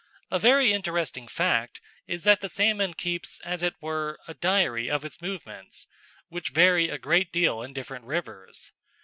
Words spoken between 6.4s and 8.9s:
vary a good deal in different rivers.